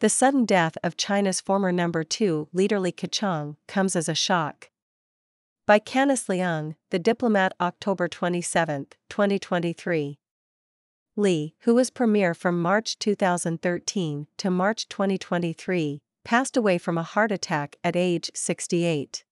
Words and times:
The 0.00 0.08
sudden 0.08 0.46
death 0.46 0.78
of 0.82 0.96
China's 0.96 1.42
former 1.42 1.70
number 1.70 2.04
two 2.04 2.48
leader 2.54 2.80
Li 2.80 2.90
Keqiang 2.90 3.56
comes 3.68 3.94
as 3.94 4.08
a 4.08 4.14
shock. 4.14 4.70
By 5.66 5.78
Kanis 5.78 6.26
Leung, 6.26 6.76
The 6.88 6.98
Diplomat, 6.98 7.52
October 7.60 8.08
27, 8.08 8.86
2023. 9.10 10.18
Li, 11.16 11.54
who 11.60 11.74
was 11.74 11.90
premier 11.90 12.32
from 12.32 12.62
March 12.62 12.98
2013 12.98 14.26
to 14.38 14.50
March 14.50 14.88
2023, 14.88 16.00
passed 16.24 16.56
away 16.56 16.78
from 16.78 16.96
a 16.96 17.02
heart 17.02 17.30
attack 17.30 17.76
at 17.84 17.94
age 17.94 18.30
68. 18.34 19.24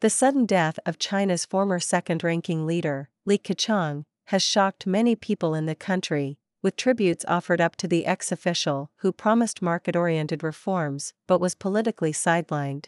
The 0.00 0.10
sudden 0.10 0.44
death 0.44 0.80
of 0.86 0.98
China's 0.98 1.44
former 1.44 1.78
second 1.78 2.24
ranking 2.24 2.66
leader, 2.66 3.10
Li 3.24 3.38
Keqiang, 3.38 4.02
has 4.26 4.42
shocked 4.42 4.88
many 4.88 5.14
people 5.14 5.54
in 5.54 5.66
the 5.66 5.76
country, 5.76 6.40
with 6.62 6.76
tributes 6.76 7.24
offered 7.28 7.60
up 7.60 7.76
to 7.76 7.88
the 7.88 8.06
ex 8.06 8.32
official 8.32 8.90
who 8.96 9.12
promised 9.12 9.62
market 9.62 9.94
oriented 9.94 10.42
reforms 10.42 11.14
but 11.26 11.40
was 11.40 11.54
politically 11.54 12.12
sidelined. 12.12 12.86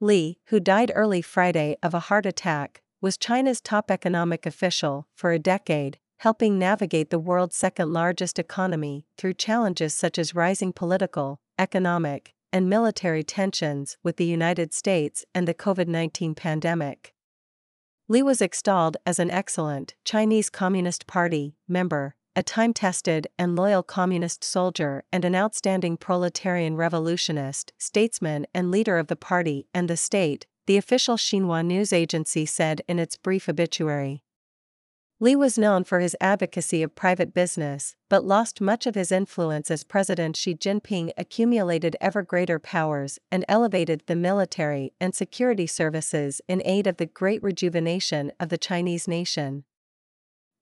Li, 0.00 0.38
who 0.46 0.58
died 0.58 0.90
early 0.94 1.22
Friday 1.22 1.76
of 1.82 1.94
a 1.94 2.00
heart 2.00 2.26
attack, 2.26 2.82
was 3.00 3.16
China's 3.16 3.60
top 3.60 3.90
economic 3.90 4.46
official 4.46 5.06
for 5.14 5.32
a 5.32 5.38
decade, 5.38 5.98
helping 6.18 6.58
navigate 6.58 7.10
the 7.10 7.18
world's 7.18 7.56
second 7.56 7.92
largest 7.92 8.38
economy 8.38 9.06
through 9.18 9.34
challenges 9.34 9.94
such 9.94 10.18
as 10.18 10.34
rising 10.34 10.72
political, 10.72 11.40
economic, 11.58 12.32
and 12.52 12.68
military 12.68 13.22
tensions 13.22 13.96
with 14.02 14.16
the 14.16 14.24
United 14.24 14.72
States 14.72 15.24
and 15.34 15.48
the 15.48 15.54
COVID 15.54 15.88
19 15.88 16.34
pandemic. 16.34 17.12
Li 18.08 18.22
was 18.22 18.42
extolled 18.42 18.96
as 19.06 19.18
an 19.18 19.30
excellent 19.30 19.94
Chinese 20.04 20.50
Communist 20.50 21.06
Party 21.06 21.56
member 21.66 22.14
a 22.34 22.42
time 22.42 22.72
tested 22.72 23.26
and 23.38 23.54
loyal 23.54 23.82
communist 23.82 24.42
soldier 24.42 25.04
and 25.12 25.24
an 25.24 25.34
outstanding 25.34 25.96
proletarian 25.96 26.76
revolutionist, 26.76 27.72
statesman, 27.78 28.46
and 28.54 28.70
leader 28.70 28.98
of 28.98 29.08
the 29.08 29.16
party 29.16 29.66
and 29.74 29.88
the 29.88 29.96
state, 29.96 30.46
the 30.66 30.78
official 30.78 31.16
Xinhua 31.16 31.64
news 31.64 31.92
agency 31.92 32.46
said 32.46 32.80
in 32.88 32.98
its 32.98 33.16
brief 33.16 33.48
obituary. 33.48 34.22
Li 35.20 35.36
was 35.36 35.58
known 35.58 35.84
for 35.84 36.00
his 36.00 36.16
advocacy 36.20 36.82
of 36.82 36.96
private 36.96 37.32
business, 37.32 37.94
but 38.08 38.24
lost 38.24 38.60
much 38.60 38.86
of 38.86 38.96
his 38.96 39.12
influence 39.12 39.70
as 39.70 39.84
President 39.84 40.36
Xi 40.36 40.54
Jinping 40.54 41.12
accumulated 41.16 41.96
ever 42.00 42.22
greater 42.22 42.58
powers 42.58 43.20
and 43.30 43.44
elevated 43.46 44.02
the 44.06 44.16
military 44.16 44.92
and 45.00 45.14
security 45.14 45.66
services 45.66 46.40
in 46.48 46.62
aid 46.64 46.88
of 46.88 46.96
the 46.96 47.06
great 47.06 47.40
rejuvenation 47.42 48.32
of 48.40 48.48
the 48.48 48.58
Chinese 48.58 49.06
nation. 49.06 49.64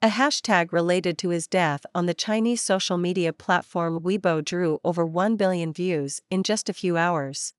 A 0.02 0.08
hashtag 0.08 0.72
related 0.72 1.18
to 1.18 1.28
his 1.28 1.46
death 1.46 1.84
on 1.94 2.06
the 2.06 2.14
Chinese 2.14 2.62
social 2.62 2.96
media 2.96 3.34
platform 3.34 4.00
Weibo 4.00 4.42
drew 4.42 4.80
over 4.82 5.04
1 5.04 5.36
billion 5.36 5.74
views 5.74 6.22
in 6.30 6.42
just 6.42 6.70
a 6.70 6.72
few 6.72 6.96
hours. 6.96 7.52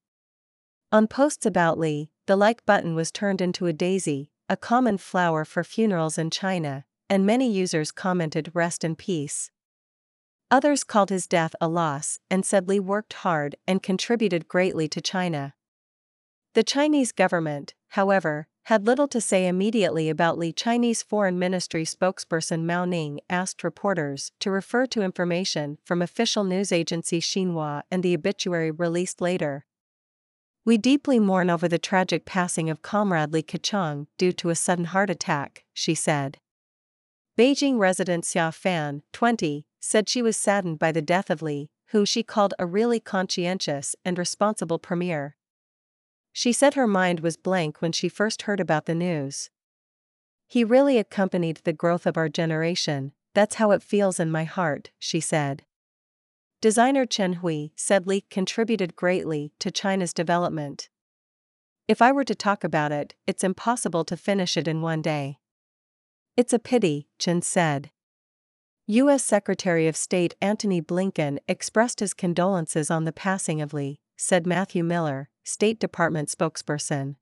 On 0.92 1.06
posts 1.06 1.46
about 1.46 1.78
Li, 1.78 2.10
the 2.26 2.36
like 2.36 2.66
button 2.66 2.96
was 2.96 3.12
turned 3.12 3.42
into 3.42 3.68
a 3.68 3.74
daisy, 3.74 4.32
a 4.50 4.58
common 4.58 4.98
flower 4.98 5.46
for 5.46 5.64
funerals 5.64 6.18
in 6.18 6.32
China, 6.32 6.84
and 7.08 7.28
many 7.28 7.52
users 7.52 7.92
commented 7.92 8.50
rest 8.56 8.84
in 8.84 8.96
peace. 8.96 9.52
Others 10.50 10.84
called 10.84 11.12
his 11.12 11.28
death 11.28 11.54
a 11.62 11.68
loss 11.68 12.20
and 12.32 12.44
said 12.44 12.68
Li 12.68 12.80
worked 12.80 13.14
hard 13.14 13.56
and 13.68 13.84
contributed 13.84 14.48
greatly 14.48 14.88
to 14.88 15.00
China. 15.00 15.54
The 16.56 16.64
Chinese 16.64 17.12
government, 17.12 17.76
however, 17.90 18.48
had 18.66 18.86
little 18.86 19.08
to 19.08 19.20
say 19.20 19.48
immediately 19.48 20.10
about 20.10 20.38
Li. 20.38 20.54
Chinese 20.54 21.02
Foreign 21.02 21.40
Ministry 21.40 21.84
spokesperson 21.84 22.64
Mao 22.64 22.86
Ning 22.86 23.20
asked 23.30 23.64
reporters 23.64 24.32
to 24.40 24.52
refer 24.52 24.86
to 24.88 25.02
information 25.02 25.78
from 25.84 26.02
official 26.02 26.44
news 26.44 26.72
agency 26.72 27.20
Xinhua 27.20 27.82
and 27.90 28.04
the 28.04 28.14
obituary 28.14 28.72
released 28.72 29.20
later. 29.20 29.66
We 30.64 30.78
deeply 30.78 31.20
mourn 31.20 31.50
over 31.50 31.68
the 31.68 31.80
tragic 31.80 32.24
passing 32.24 32.70
of 32.70 32.84
Comrade 32.84 33.34
Li 33.34 33.42
Keqiang 33.42 34.06
due 34.20 34.32
to 34.34 34.50
a 34.50 34.56
sudden 34.56 34.86
heart 34.86 35.10
attack, 35.10 35.66
she 35.74 35.96
said. 35.96 36.38
Beijing 37.38 37.80
resident 37.80 38.26
Xia 38.26 38.54
Fan, 38.54 39.02
20, 39.12 39.66
said 39.80 40.08
she 40.08 40.22
was 40.22 40.38
saddened 40.38 40.78
by 40.78 40.92
the 40.92 41.02
death 41.02 41.32
of 41.32 41.42
Li, 41.42 41.72
who 41.88 42.06
she 42.06 42.22
called 42.22 42.54
a 42.60 42.66
really 42.68 43.00
conscientious 43.00 43.96
and 44.06 44.20
responsible 44.20 44.78
premier. 44.78 45.36
She 46.34 46.54
said 46.54 46.76
her 46.76 46.88
mind 46.88 47.20
was 47.20 47.38
blank 47.38 47.82
when 47.82 47.92
she 47.92 48.10
first 48.10 48.44
heard 48.44 48.60
about 48.60 48.86
the 48.86 48.96
news. 48.96 49.50
He 50.48 50.64
really 50.64 50.98
accompanied 50.98 51.62
the 51.64 51.74
growth 51.74 52.06
of 52.06 52.18
our 52.18 52.30
generation, 52.30 53.14
that's 53.34 53.56
how 53.56 53.72
it 53.72 53.84
feels 53.84 54.20
in 54.20 54.30
my 54.32 54.44
heart, 54.44 54.92
she 55.00 55.20
said. 55.20 55.64
Designer 56.62 57.06
Chen 57.06 57.34
Hui 57.34 57.70
said 57.76 58.06
Li 58.06 58.22
contributed 58.30 58.96
greatly 58.96 59.52
to 59.60 59.72
China's 59.72 60.14
development. 60.14 60.90
If 61.88 62.02
I 62.02 62.12
were 62.12 62.24
to 62.24 62.36
talk 62.36 62.64
about 62.64 62.92
it, 62.92 63.16
it's 63.26 63.44
impossible 63.44 64.06
to 64.06 64.16
finish 64.16 64.56
it 64.56 64.68
in 64.68 64.82
one 64.82 65.02
day. 65.02 65.40
It's 66.38 66.54
a 66.54 66.60
pity, 66.60 67.08
Chen 67.18 67.42
said. 67.42 67.90
U.S. 68.86 69.24
Secretary 69.24 69.88
of 69.88 69.96
State 69.96 70.36
Antony 70.42 70.82
Blinken 70.82 71.40
expressed 71.48 72.00
his 72.00 72.14
condolences 72.14 72.92
on 72.92 73.06
the 73.06 73.12
passing 73.12 73.60
of 73.62 73.74
Li, 73.74 74.00
said 74.16 74.46
Matthew 74.46 74.84
Miller, 74.84 75.30
State 75.44 75.80
Department 75.80 76.30
spokesperson. 76.30 77.16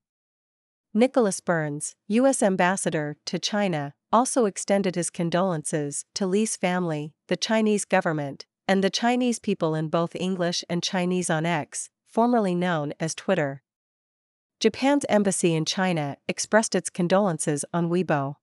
Nicholas 0.92 1.40
Burns, 1.40 1.94
U.S. 2.08 2.42
Ambassador 2.42 3.16
to 3.24 3.38
China, 3.38 3.94
also 4.12 4.44
extended 4.44 4.96
his 4.96 5.10
condolences 5.10 6.04
to 6.14 6.26
Li's 6.26 6.56
family, 6.56 7.14
the 7.28 7.36
Chinese 7.36 7.84
government, 7.84 8.46
and 8.66 8.84
the 8.84 8.90
Chinese 8.90 9.38
people 9.38 9.74
in 9.74 9.88
both 9.88 10.16
English 10.16 10.64
and 10.68 10.82
Chinese 10.82 11.30
on 11.30 11.46
X, 11.46 11.90
formerly 12.06 12.54
known 12.54 12.92
as 12.98 13.14
Twitter. 13.14 13.62
Japan's 14.58 15.06
embassy 15.08 15.54
in 15.54 15.64
China 15.64 16.16
expressed 16.28 16.74
its 16.74 16.90
condolences 16.90 17.64
on 17.72 17.88
Weibo. 17.88 18.36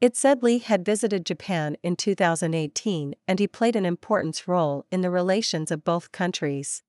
It 0.00 0.16
said 0.16 0.42
Lee 0.42 0.58
had 0.58 0.84
visited 0.84 1.24
Japan 1.24 1.76
in 1.82 1.96
2018 1.96 3.14
and 3.26 3.38
he 3.38 3.46
played 3.46 3.74
an 3.74 3.86
important 3.86 4.46
role 4.46 4.84
in 4.90 5.00
the 5.00 5.10
relations 5.10 5.70
of 5.70 5.84
both 5.84 6.12
countries. 6.12 6.82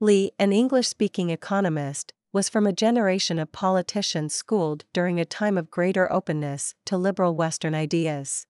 Li, 0.00 0.32
an 0.38 0.52
English 0.52 0.88
speaking 0.88 1.30
economist, 1.30 2.12
was 2.32 2.48
from 2.48 2.66
a 2.66 2.72
generation 2.72 3.38
of 3.38 3.52
politicians 3.52 4.34
schooled 4.34 4.84
during 4.92 5.20
a 5.20 5.24
time 5.24 5.56
of 5.56 5.70
greater 5.70 6.12
openness 6.12 6.74
to 6.84 6.98
liberal 6.98 7.36
Western 7.36 7.74
ideas. 7.76 8.46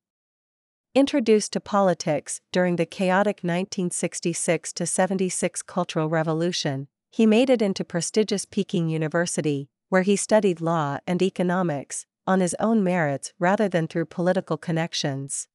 Introduced 0.94 1.52
to 1.52 1.60
politics 1.60 2.40
during 2.50 2.76
the 2.76 2.86
chaotic 2.86 3.40
1966 3.42 4.72
76 4.84 5.62
Cultural 5.62 6.08
Revolution, 6.08 6.88
he 7.10 7.26
made 7.26 7.50
it 7.50 7.60
into 7.60 7.84
prestigious 7.84 8.46
Peking 8.46 8.88
University, 8.88 9.68
where 9.90 10.02
he 10.02 10.16
studied 10.16 10.62
law 10.62 10.98
and 11.06 11.20
economics, 11.20 12.06
on 12.26 12.40
his 12.40 12.56
own 12.58 12.82
merits 12.82 13.34
rather 13.38 13.68
than 13.68 13.86
through 13.86 14.06
political 14.06 14.56
connections. 14.56 15.46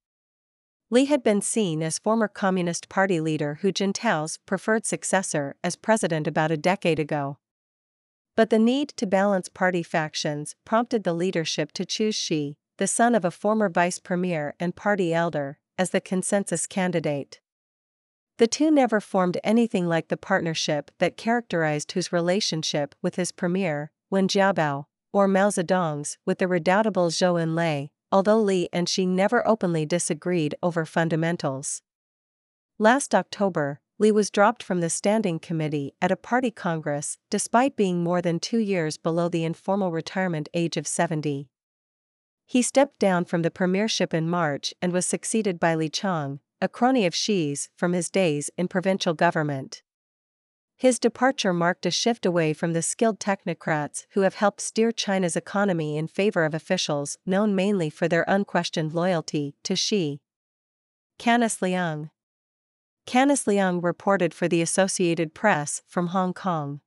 Li 0.92 1.06
had 1.06 1.22
been 1.22 1.42
seen 1.42 1.84
as 1.84 2.00
former 2.00 2.28
Communist 2.28 2.90
Party 2.90 3.20
leader 3.20 3.60
Hu 3.62 3.72
Jintao's 3.72 4.38
preferred 4.46 4.88
successor 4.88 5.56
as 5.64 5.76
president 5.76 6.26
about 6.26 6.50
a 6.50 6.58
decade 6.58 6.98
ago. 6.98 7.38
But 8.36 8.50
the 8.50 8.58
need 8.58 8.90
to 8.98 9.06
balance 9.06 9.50
party 9.50 9.84
factions 9.84 10.56
prompted 10.66 11.04
the 11.04 11.14
leadership 11.14 11.74
to 11.74 11.86
choose 11.86 12.16
Xi, 12.16 12.58
the 12.78 12.88
son 12.88 13.14
of 13.14 13.24
a 13.24 13.30
former 13.30 13.70
vice 13.70 14.00
premier 14.00 14.56
and 14.60 14.76
party 14.76 15.14
elder, 15.14 15.60
as 15.78 15.92
the 15.92 16.02
consensus 16.02 16.66
candidate. 16.66 17.40
The 18.38 18.48
two 18.48 18.72
never 18.72 19.00
formed 19.00 19.38
anything 19.44 19.88
like 19.88 20.08
the 20.08 20.18
partnership 20.18 20.90
that 20.98 21.18
characterized 21.18 21.92
Hu's 21.92 22.12
relationship 22.12 22.96
with 23.02 23.16
his 23.16 23.32
premier, 23.32 23.92
Wen 24.10 24.28
Jiabao, 24.28 24.86
or 25.14 25.28
Mao 25.28 25.50
Zedong's 25.50 26.18
with 26.26 26.40
the 26.40 26.48
redoubtable 26.48 27.10
Zhou 27.10 27.36
Enlai, 27.36 27.90
although 28.12 28.40
Li 28.40 28.70
and 28.72 28.88
Xi 28.88 29.06
never 29.06 29.48
openly 29.48 29.86
disagreed 29.86 30.56
over 30.64 30.86
fundamentals. 30.86 31.82
Last 32.78 33.14
October, 33.14 33.80
Li 33.98 34.12
was 34.12 34.32
dropped 34.32 34.64
from 34.64 34.80
the 34.80 34.90
standing 34.90 35.40
committee 35.40 35.94
at 36.02 36.12
a 36.12 36.16
party 36.16 36.52
congress 36.52 37.18
despite 37.30 37.76
being 37.76 38.02
more 38.04 38.22
than 38.22 38.40
two 38.40 38.60
years 38.60 38.98
below 38.98 39.28
the 39.28 39.44
informal 39.44 39.92
retirement 39.92 40.48
age 40.54 40.78
of 40.78 40.88
70. 40.88 41.50
He 42.46 42.62
stepped 42.62 42.98
down 42.98 43.26
from 43.26 43.42
the 43.42 43.52
premiership 43.52 44.14
in 44.14 44.30
March 44.30 44.74
and 44.82 44.94
was 44.94 45.06
succeeded 45.06 45.60
by 45.60 45.76
Li 45.76 45.90
Qiang, 45.90 46.40
a 46.62 46.68
crony 46.68 47.06
of 47.06 47.14
Xi's 47.14 47.70
from 47.76 47.94
his 47.94 48.10
days 48.10 48.50
in 48.58 48.68
provincial 48.68 49.14
government. 49.14 49.84
His 50.80 50.98
departure 50.98 51.52
marked 51.52 51.86
a 51.86 51.92
shift 51.92 52.26
away 52.26 52.54
from 52.54 52.72
the 52.72 52.82
skilled 52.82 53.20
technocrats 53.20 54.06
who 54.12 54.22
have 54.22 54.36
helped 54.36 54.62
steer 54.62 54.94
China's 54.94 55.36
economy 55.36 55.98
in 55.98 56.08
favor 56.08 56.46
of 56.46 56.54
officials 56.54 57.18
known 57.26 57.54
mainly 57.54 57.90
for 57.90 58.08
their 58.08 58.24
unquestioned 58.30 58.94
loyalty 58.94 59.56
to 59.64 59.76
Xi. 59.76 60.22
Kanis 61.20 61.60
Leung 61.60 62.12
Kanis 63.06 63.46
Leung 63.46 63.84
reported 63.84 64.34
for 64.34 64.48
the 64.48 64.62
Associated 64.62 65.34
Press 65.34 65.82
from 65.86 66.08
Hong 66.08 66.34
Kong. 66.34 66.80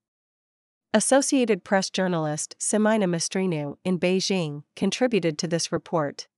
Associated 0.94 1.62
Press 1.62 1.90
journalist 1.90 2.56
Simina 2.58 3.04
Mistreanu 3.04 3.76
in 3.84 3.98
Beijing 3.98 4.62
contributed 4.74 5.36
to 5.36 5.46
this 5.46 5.70
report. 5.70 6.28